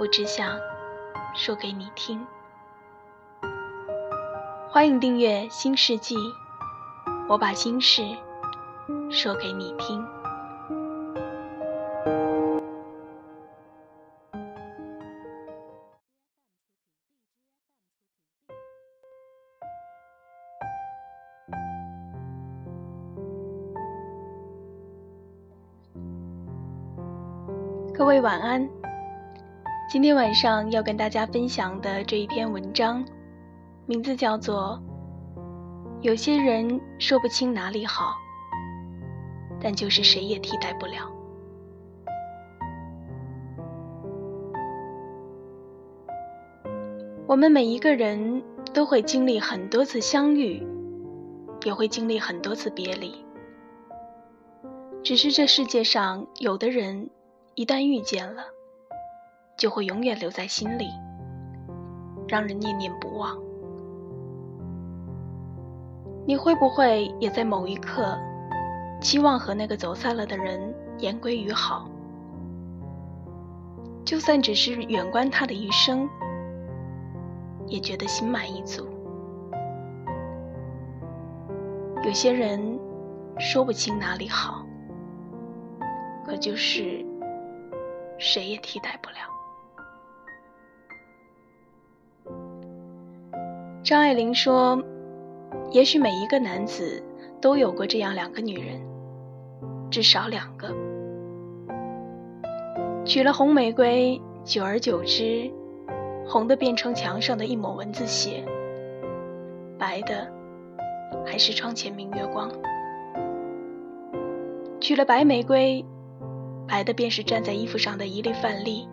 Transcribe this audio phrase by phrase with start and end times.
[0.00, 0.58] 我只想
[1.34, 2.24] 说给你听。
[4.68, 6.16] 欢迎订阅《新世纪》，
[7.28, 8.02] 我把心事
[9.10, 10.04] 说给你听。
[27.94, 28.81] 各位晚安。
[29.92, 33.04] 今天晚上要跟大家分享的这一篇文章，
[33.84, 34.82] 名字叫做
[36.00, 38.14] 《有些人说不清哪里好，
[39.60, 40.94] 但就是谁也替代不了》。
[47.26, 50.66] 我们每一个人都会经历很多次相遇，
[51.66, 53.22] 也会经历很多次别离。
[55.02, 57.10] 只是这世界上有的人。
[57.54, 58.44] 一旦遇见了，
[59.62, 60.88] 就会永远留在心里，
[62.26, 63.38] 让人念念不忘。
[66.26, 68.18] 你会不会也在某一刻，
[69.00, 71.88] 期望和那个走散了的人言归于好？
[74.04, 76.08] 就算只是远观他的一生，
[77.68, 78.84] 也觉得心满意足。
[82.02, 82.60] 有些人
[83.38, 84.66] 说不清哪里好，
[86.26, 87.06] 可就是。
[88.18, 89.31] 谁也替代不了。
[93.82, 94.80] 张爱玲说
[95.72, 97.02] ：“也许每一个男子
[97.40, 98.80] 都有过这样两个女人，
[99.90, 100.68] 至少两个。
[103.04, 105.50] 娶了红玫瑰，久而久之，
[106.28, 108.44] 红的变成墙上的一抹蚊子血，
[109.76, 110.30] 白的
[111.26, 112.50] 还是窗前明月光。
[114.80, 115.84] 娶了白玫瑰。”
[116.68, 118.88] 白的便是站在衣服上的一粒饭粒，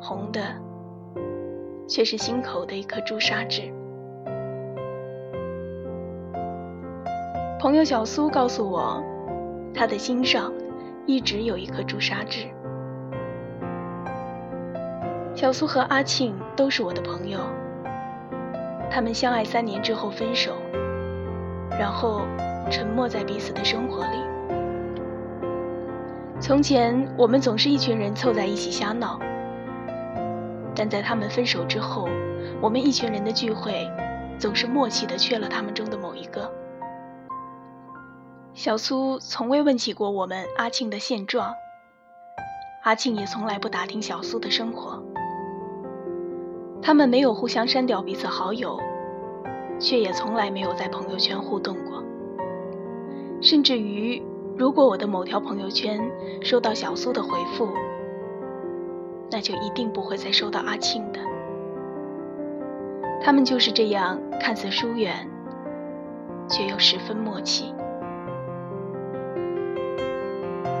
[0.00, 0.40] 红的
[1.90, 3.62] 却是心口的一颗朱砂痣。
[7.58, 9.02] 朋友小苏告诉我，
[9.74, 10.52] 他的心上
[11.04, 12.46] 一直有一颗朱砂痣。
[15.34, 17.40] 小苏和阿庆都是我的朋友，
[18.88, 20.52] 他们相爱三年之后分手，
[21.70, 22.22] 然后
[22.70, 24.18] 沉默在彼此的生活里。
[26.38, 29.18] 从前，我们总是一群人凑在一起瞎闹，
[30.74, 32.08] 但在他们分手之后，
[32.60, 33.88] 我们一群人的聚会
[34.38, 36.50] 总是默契的缺了他们中的某一个。
[38.54, 41.54] 小苏从未问起过我们阿庆的现状，
[42.84, 45.02] 阿庆也从来不打听小苏的生活。
[46.82, 48.80] 他们没有互相删掉彼此好友，
[49.78, 52.02] 却也从来没有在朋友圈互动过，
[53.40, 54.22] 甚至于。
[54.58, 55.98] 如果我的某条朋友圈
[56.42, 57.66] 收到小苏的回复，
[59.30, 61.20] 那就一定不会再收到阿庆的。
[63.22, 65.28] 他们就是这样，看似疏远，
[66.48, 67.74] 却又十分默契。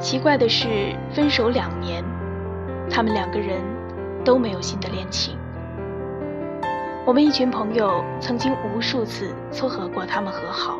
[0.00, 2.02] 奇怪的是，分手两年，
[2.90, 3.60] 他们两个人
[4.24, 5.36] 都没有新的恋情。
[7.06, 10.78] 我们一群朋友曾经无数次撮合过他们和好。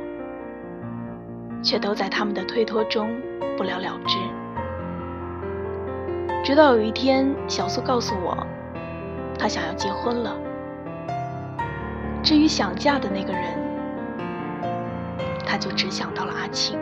[1.63, 3.15] 却都在他们的推脱中
[3.59, 4.17] 不了了之。
[6.51, 8.37] 直到有一天，小苏告诉我，
[9.39, 10.37] 她想要结婚了。
[12.25, 13.57] 至于想嫁的那个人，
[15.47, 16.77] 她就只想到了阿庆。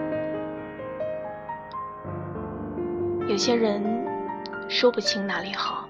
[3.28, 3.84] 有些人
[4.70, 5.87] 说不清哪里好，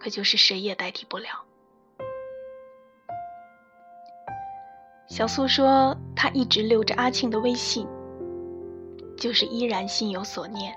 [0.00, 1.28] 可就是谁也代替不了。
[5.06, 7.86] 小苏说：“他一直留着阿庆的微信，
[9.16, 10.74] 就是依然心有所念。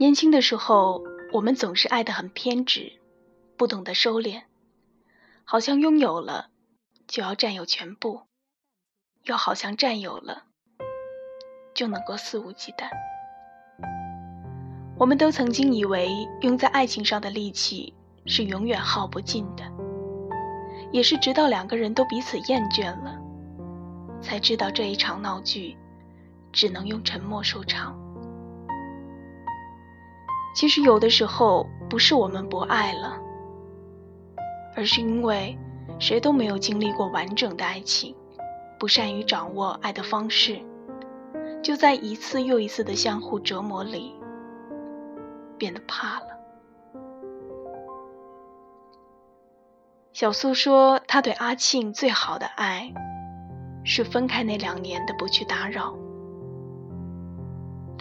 [0.00, 2.98] 年轻的时候，我们总是爱得很偏执，
[3.58, 4.44] 不懂得收敛，
[5.44, 6.46] 好像拥有了
[7.06, 8.22] 就要占有全部，
[9.24, 10.44] 又好像占有了
[11.74, 12.88] 就能够肆无忌惮。
[14.96, 16.08] 我们都曾经以为
[16.40, 17.92] 用在爱情上的力气
[18.24, 19.70] 是永远耗不尽的。”
[20.92, 23.20] 也是直到两个人都彼此厌倦了，
[24.22, 25.76] 才知道这一场闹剧
[26.52, 27.99] 只能用沉默收场。
[30.54, 33.16] 其实有的时候不是我们不爱了，
[34.76, 35.56] 而是因为
[35.98, 38.14] 谁都没有经历过完整的爱情，
[38.78, 40.60] 不善于掌握爱的方式，
[41.62, 44.14] 就在一次又一次的相互折磨里，
[45.56, 46.26] 变得怕了。
[50.12, 52.92] 小苏说，他对阿庆最好的爱，
[53.84, 55.96] 是分开那两年的不去打扰。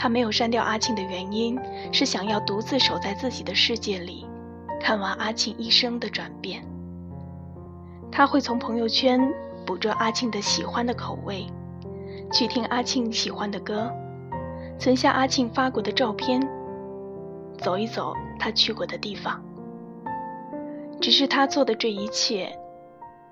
[0.01, 1.60] 他没有删掉阿庆的原因，
[1.92, 4.25] 是想要独自守在自己的世界里，
[4.80, 6.63] 看完阿庆一生的转变。
[8.10, 9.19] 他会从朋友圈
[9.66, 11.46] 捕捉阿庆的喜欢的口味，
[12.31, 13.92] 去听阿庆喜欢的歌，
[14.80, 16.40] 存下阿庆发过的照片，
[17.57, 19.44] 走一走他去过的地方。
[21.02, 22.57] 只是他做的这一切，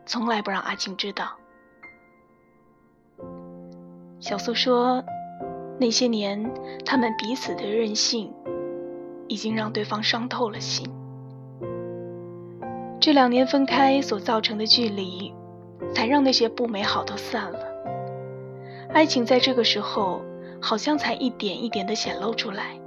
[0.06, 1.31] 从来不让阿庆知道。
[4.20, 5.02] 小苏说。
[5.79, 6.51] 那些年，
[6.83, 8.33] 他们彼此的任性，
[9.27, 10.89] 已经让对方伤透了心。
[13.00, 15.31] 这两年分开所造成的距离，
[15.94, 17.59] 才让那些不美好都散了。
[18.89, 20.21] 爱情在这个时候，
[20.59, 22.79] 好像才一点一点的显露出来。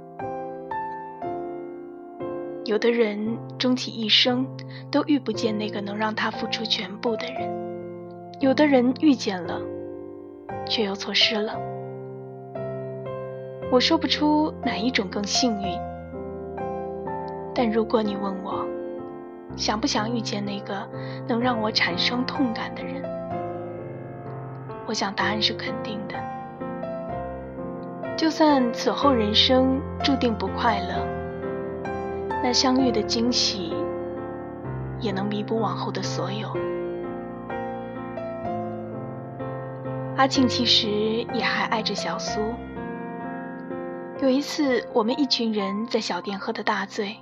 [2.65, 4.45] 有的人终其一生
[4.91, 7.49] 都遇不见那个能让他付出全部的人，
[8.41, 9.61] 有的人遇见了，
[10.67, 11.70] 却又错失了。
[13.71, 15.79] 我说不出哪一种更幸运，
[17.55, 18.65] 但如果你问我，
[19.55, 20.85] 想不想遇见那个
[21.25, 23.01] 能让我产生痛感的人，
[24.85, 26.15] 我想答案是肯定的。
[28.17, 31.07] 就算此后人生注定不快乐，
[32.43, 33.73] 那相遇的惊喜
[34.99, 36.49] 也能弥补往后的所有。
[40.17, 40.89] 阿庆其实
[41.33, 42.41] 也还爱着小苏。
[44.21, 47.17] 有一次，我们一群人在小店喝得大醉。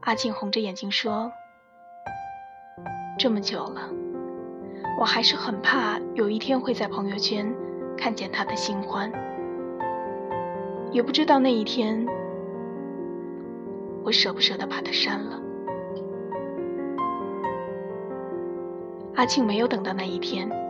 [0.00, 1.32] 阿庆红着眼睛说
[3.18, 3.88] ：“这么久了，
[5.00, 7.50] 我还是很怕有一天会在朋友圈
[7.96, 9.10] 看见他的新欢，
[10.92, 12.06] 也不知道那一天
[14.04, 15.40] 我舍不舍得把他删了。”
[19.16, 20.65] 阿庆没有等到那一天。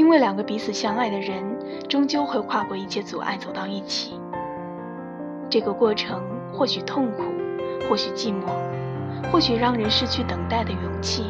[0.00, 1.44] 因为两个彼此相爱的人，
[1.86, 4.18] 终究会跨过一切阻碍走到一起。
[5.50, 7.22] 这个过程或许痛苦，
[7.86, 8.46] 或许寂寞，
[9.30, 11.24] 或许让人失去等待的勇气，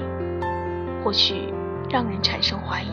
[1.02, 1.52] 或许
[1.90, 2.92] 让人产生怀疑。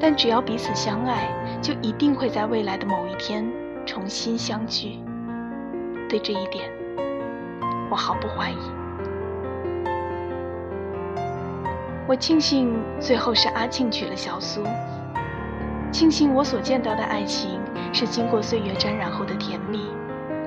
[0.00, 1.28] 但只要彼此相爱，
[1.60, 3.44] 就一定会在未来的某一天
[3.84, 5.00] 重新相聚。
[6.08, 6.70] 对这一点，
[7.90, 8.73] 我毫不怀疑。
[12.06, 12.70] 我庆幸
[13.00, 14.62] 最后是阿庆娶了小苏，
[15.90, 17.58] 庆幸我所见到的爱情
[17.94, 19.88] 是经过岁月沾染后的甜蜜，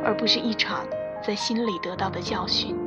[0.06, 0.86] 而不是一场
[1.24, 2.78] 在心里得到的教训。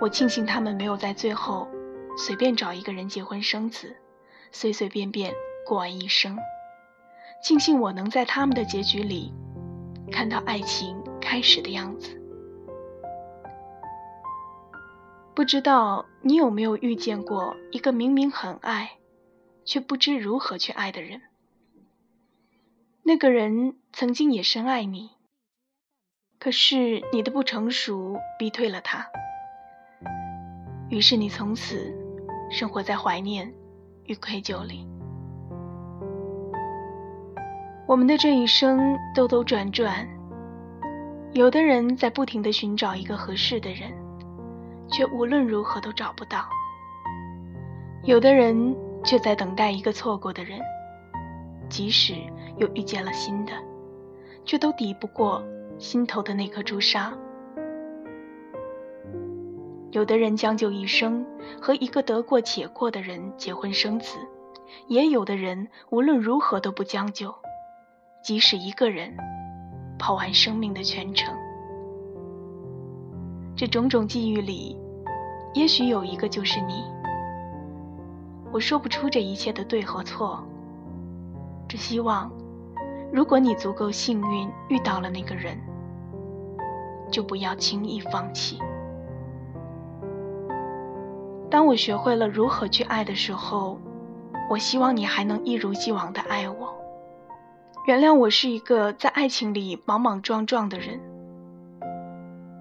[0.00, 1.68] 我庆幸他们没有在最后
[2.16, 3.94] 随便找一个人结婚生子，
[4.50, 5.34] 随随便便
[5.66, 6.38] 过完一生。
[7.44, 9.34] 庆幸我能在他们的结局里
[10.10, 12.19] 看到爱情开始的样子。
[15.40, 18.98] 不知道你有没有遇见过一个明明很爱，
[19.64, 21.22] 却不知如何去爱的人？
[23.02, 25.08] 那个人曾经也深爱你，
[26.38, 29.06] 可是你的不成熟逼退了他，
[30.90, 31.90] 于是你从此
[32.50, 33.50] 生活在怀念
[34.04, 34.86] 与愧疚里。
[37.86, 40.06] 我们的这一生兜兜转转，
[41.32, 43.90] 有的人在不停的寻找一个合适的人。
[44.90, 46.48] 却无论如何都找不到。
[48.04, 50.58] 有的人却在等待一个错过的人，
[51.68, 52.14] 即使
[52.56, 53.52] 又遇见了新的，
[54.44, 55.42] 却都抵不过
[55.78, 57.12] 心头的那颗朱砂。
[59.92, 61.26] 有的人将就一生
[61.60, 64.18] 和一个得过且过的人结婚生子，
[64.86, 67.34] 也有的人无论如何都不将就，
[68.22, 69.16] 即使一个人
[69.98, 71.34] 跑完生命的全程。
[73.60, 74.74] 这种种际遇里，
[75.52, 76.82] 也许有一个就是你。
[78.50, 80.42] 我说不出这一切的对和错，
[81.68, 82.32] 只希望，
[83.12, 85.58] 如果你足够幸运遇到了那个人，
[87.10, 88.58] 就不要轻易放弃。
[91.50, 93.78] 当我学会了如何去爱的时候，
[94.48, 96.74] 我希望你还能一如既往的爱我，
[97.86, 100.98] 原谅我是一个在爱情里莽莽撞撞的人。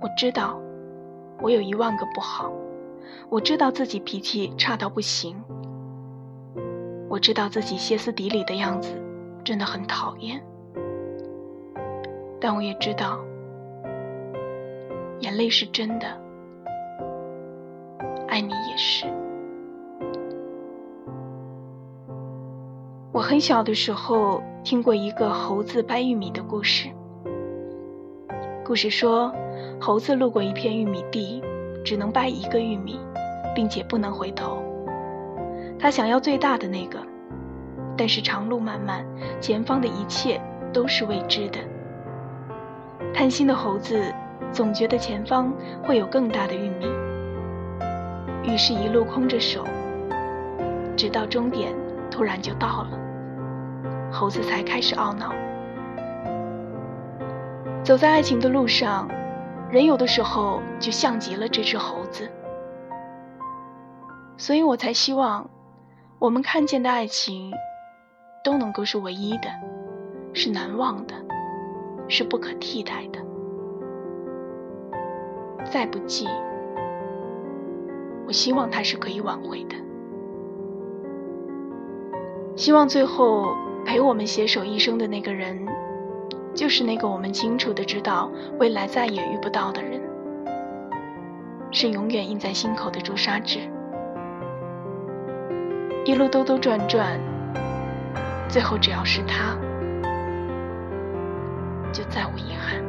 [0.02, 0.60] 我知道。
[1.42, 2.52] 我有一万个不好，
[3.30, 5.36] 我知道自己脾气差到不行，
[7.08, 8.90] 我知道自己歇斯底里的样子
[9.44, 10.44] 真的很讨厌，
[12.42, 13.20] 但我也知道，
[15.22, 16.08] 眼泪是真的，
[18.28, 19.06] 爱你也是。
[23.12, 26.90] 我很小的时候听过一个猴子掰玉米的故事。
[28.64, 29.34] 故事说，
[29.82, 31.42] 猴子路过一片玉米地，
[31.86, 33.00] 只能掰一个玉米，
[33.56, 34.62] 并且不能回头。
[35.80, 37.00] 他想要最大的那个，
[37.98, 39.06] 但是长路漫漫，
[39.40, 40.40] 前方的一切
[40.74, 41.60] 都是未知的。
[43.14, 44.14] 贪心的猴子
[44.52, 46.86] 总觉得前方会有更大的玉米，
[48.44, 49.64] 于是，一路空着手，
[50.98, 51.74] 直到终点
[52.12, 53.00] 突然就到了，
[54.12, 55.34] 猴子才开始懊恼。
[57.82, 59.10] 走在爱情的路上，
[59.72, 62.28] 人有的时候就像极了这只猴子，
[64.36, 65.48] 所以我才希望，
[66.18, 67.52] 我们看见的爱情，
[68.44, 69.48] 都能够是唯一的，
[70.34, 71.14] 是难忘的，
[72.08, 73.20] 是不可替代的。
[75.72, 76.28] 再不济，
[78.26, 79.76] 我希望它是可以挽回的，
[82.56, 83.54] 希望最后
[83.86, 85.64] 陪我们携手一生的那个人。
[86.54, 88.30] 就是那个我们清楚的知道
[88.60, 90.02] 未来再也遇不到的人，
[91.72, 93.60] 是永远印在心口的朱砂痣。
[96.06, 97.20] 一路兜兜转转，
[98.48, 99.56] 最后只要是他，
[101.94, 102.89] 就再无遗憾。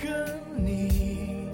[0.00, 0.08] 和
[0.56, 1.48] 你，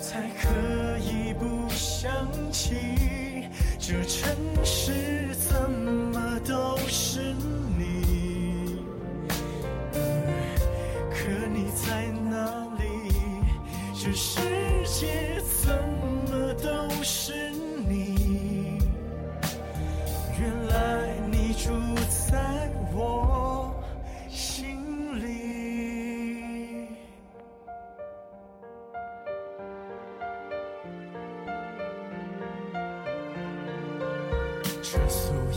[0.00, 3.48] 才可以不想起？
[3.78, 5.17] 这城市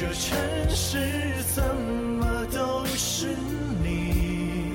[0.00, 0.34] 这城
[0.70, 0.96] 市
[1.54, 3.36] 怎么都是
[3.82, 4.72] 你？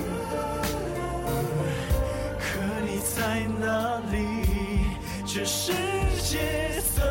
[2.38, 2.46] 可
[2.86, 4.86] 你在哪里？
[5.25, 5.74] 这世
[6.22, 7.03] 界怎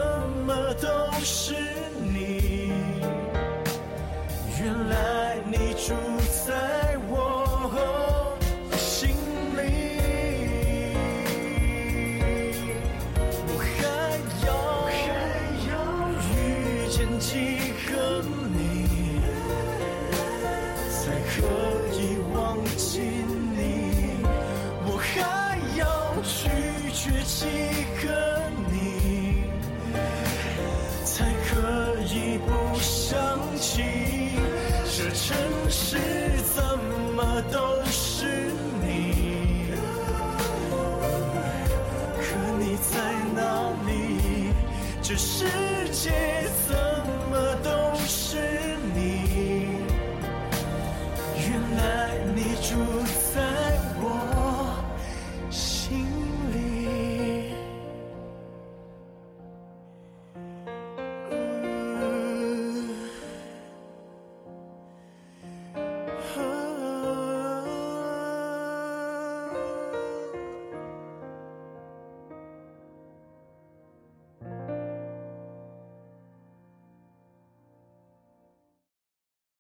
[0.47, 0.89] 么都
[1.25, 1.57] 是
[2.05, 2.71] 你？
[4.61, 5.93] 原来你住
[6.47, 8.39] 在我
[8.77, 9.17] 心
[9.57, 9.61] 里。
[13.49, 13.73] 我还
[14.47, 14.49] 要
[14.87, 14.95] 还
[15.69, 15.73] 要
[16.31, 16.33] 遇
[16.89, 17.64] 见几